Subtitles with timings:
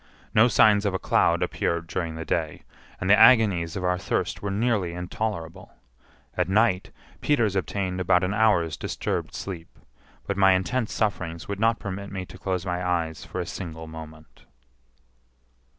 [0.33, 2.63] No signs of a cloud appeared during the day,
[2.99, 5.71] and the agonies of our thirst were nearly intolerable.
[6.35, 6.89] At night,
[7.21, 9.77] Peters obtained about an hour's disturbed sleep,
[10.25, 13.85] but my intense sufferings would not permit me to close my eyes for a single
[13.85, 14.45] moment.